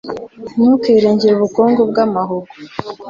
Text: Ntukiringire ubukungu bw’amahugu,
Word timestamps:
Ntukiringire 0.55 1.33
ubukungu 1.35 1.81
bw’amahugu, 1.89 2.53